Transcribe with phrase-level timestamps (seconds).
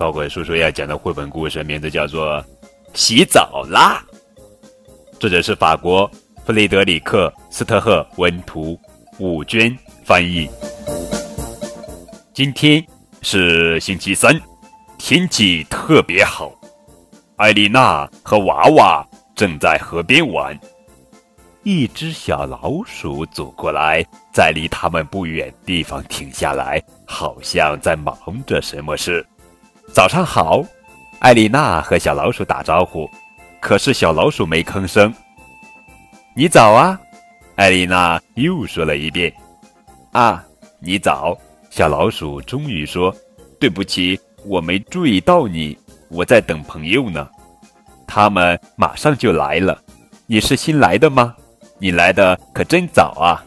[0.00, 2.42] 高个叔叔要讲的绘本故事名字叫做
[2.94, 4.02] 《洗澡啦》，
[5.18, 6.10] 作者是法国
[6.42, 8.80] 弗雷德里克·斯特赫文图，
[9.18, 10.48] 武娟翻译。
[12.32, 12.82] 今天
[13.20, 14.34] 是星期三，
[14.96, 16.50] 天气特别好。
[17.36, 19.06] 艾丽娜和娃娃
[19.36, 20.58] 正在河边玩，
[21.62, 26.82] 一只小老鼠走过来，在离他们不远地方停下来。
[27.04, 29.26] 好像在忙着什么事。
[29.92, 30.64] 早上好，
[31.18, 33.10] 艾丽娜和小老鼠打招呼，
[33.60, 35.12] 可是小老鼠没吭声。
[36.34, 36.98] 你早啊，
[37.56, 39.32] 艾丽娜又说了一遍。
[40.12, 40.44] 啊，
[40.78, 41.36] 你早，
[41.70, 43.14] 小老鼠终于说
[43.58, 45.76] ：“对不起，我没注意到你，
[46.08, 47.28] 我在等朋友呢，
[48.06, 49.76] 他们马上就来了。
[50.26, 51.34] 你是新来的吗？
[51.78, 53.44] 你来的可真早啊！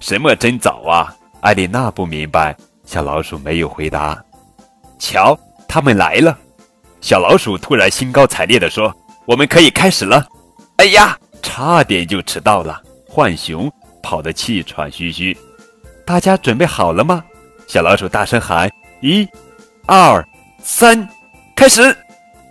[0.00, 4.20] 什么真早啊？”艾丽娜不明白，小老鼠没有回答。
[4.98, 6.38] 瞧，他们来了！
[7.00, 8.94] 小老鼠突然兴高采烈地说
[9.26, 10.26] ：“我们可以开始了！”
[10.78, 12.82] 哎呀，差点就迟到了。
[13.08, 13.70] 浣熊
[14.02, 15.36] 跑得气喘吁吁。
[16.04, 17.24] 大家准备好了吗？
[17.66, 19.28] 小老鼠大声喊：“一、
[19.86, 20.26] 二、
[20.62, 21.08] 三，
[21.54, 21.96] 开始！”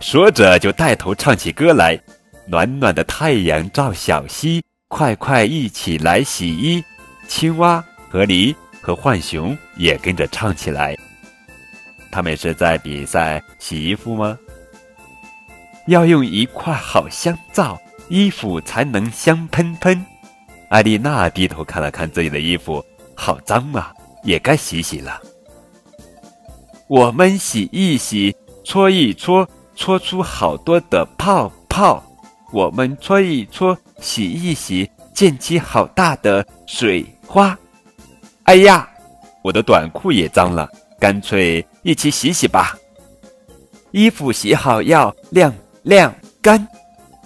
[0.01, 1.99] 说着就带头唱起歌来
[2.47, 6.83] ：“暖暖的太阳照小溪，快快一起来洗衣。”
[7.27, 8.55] 青蛙和狸。
[8.81, 10.95] 和浣熊也跟着唱起来。
[12.15, 14.39] 他们是在比赛洗衣服吗？
[15.87, 17.77] 要用一块好香皂，
[18.07, 20.01] 衣服才能香喷喷。
[20.69, 22.81] 艾丽娜低头看了看自己的衣服，
[23.15, 23.93] 好脏啊，
[24.23, 25.21] 也该洗洗了。
[26.87, 28.33] 我们洗一洗，
[28.63, 32.01] 搓一搓，搓出好多的泡泡。
[32.53, 37.59] 我们搓一搓，洗一洗，溅起好大的水花。
[38.43, 38.89] 哎呀，
[39.43, 42.75] 我的短裤也脏了，干脆一起洗洗吧。
[43.91, 45.53] 衣服洗好要晾
[45.83, 46.67] 晾干。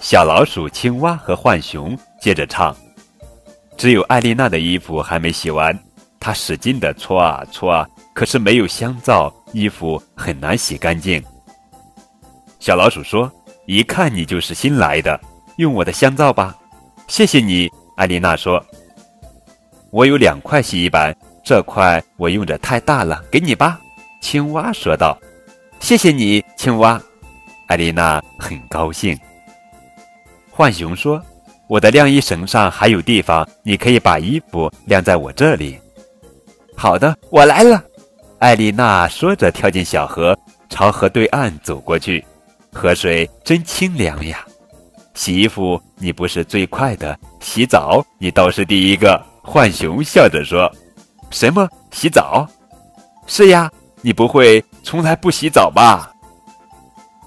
[0.01, 2.75] 小老鼠、青蛙和浣熊接着唱。
[3.77, 5.73] 只有艾丽娜的衣服还没洗完，
[6.19, 11.23] 她使劲地搓啊搓啊，可是没有香皂，衣服很难洗干净。
[12.59, 13.31] 小老鼠说
[13.65, 15.17] ：“一看你就是新来的，
[15.57, 16.53] 用我的香皂吧。”
[17.07, 18.61] 谢谢你，艾丽娜说。
[19.89, 21.15] 我有两块洗衣板，
[21.45, 23.79] 这块我用着太大了，给你吧。”
[24.21, 25.17] 青蛙说道。
[25.79, 27.01] “谢谢你，青蛙。”
[27.67, 29.17] 艾丽娜很高兴。
[30.51, 31.21] 浣熊说
[31.67, 35.79] ：“我的晾衣绳上还有地方，你可以把衣服晾在我这里。
[36.75, 37.83] ”“好的，我来了。”
[38.39, 40.37] 艾丽娜说着跳进小河，
[40.69, 42.25] 朝河对岸走过去。
[42.71, 44.45] 河水真清凉呀！
[45.15, 49.21] 洗衣服你不是最快的，洗澡你倒是第一个。
[49.43, 50.71] 浣熊笑着说
[51.31, 52.47] ：“什么洗澡？
[53.25, 53.69] 是呀，
[54.01, 56.11] 你不会从来不洗澡吧？”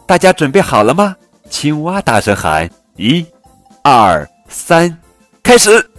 [0.06, 1.16] 大家准备好了吗？
[1.48, 3.24] 青蛙大声喊：“一、
[3.82, 4.98] 二、三，
[5.42, 5.90] 开始！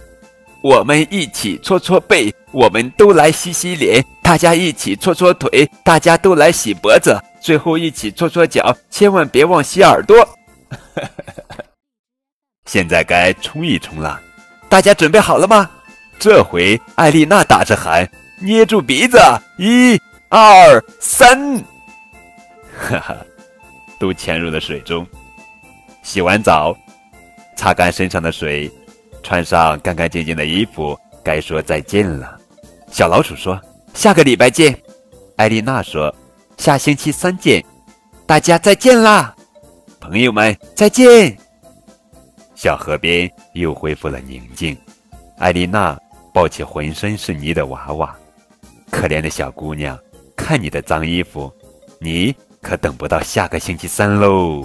[0.62, 10.16] 我们一起搓搓背，我们都来洗洗脸，大家一起搓搓腿，大家都来洗脖子，最后一起搓搓脚，千万别忘洗耳朵。
[12.66, 14.20] ”现在该冲一冲了，
[14.68, 15.70] 大家准备好了吗？
[16.18, 18.08] 这回艾丽娜打着喊，
[18.40, 19.18] 捏住鼻子，
[19.58, 20.00] 一、
[20.36, 21.56] 二、三，
[22.76, 23.16] 哈哈，
[24.00, 25.06] 都潜入了水中。
[26.02, 26.76] 洗完澡，
[27.54, 28.68] 擦干身上的水，
[29.22, 32.36] 穿上干干净净的衣服，该说再见了。
[32.90, 33.60] 小老鼠说
[33.94, 34.76] ：“下个礼拜见。”
[35.38, 36.12] 艾丽娜说
[36.58, 37.64] ：“下星期三见。”
[38.26, 39.32] 大家再见啦，
[40.00, 41.38] 朋友们再见。
[42.56, 44.76] 小河边又恢复了宁静。
[45.38, 45.96] 艾丽娜。
[46.32, 48.12] 抱起浑身是泥的娃娃，
[48.90, 49.96] 可怜的小姑娘，
[50.44, 51.50] 看你的脏衣服，
[51.98, 54.62] 你可等不到下个星期三喽。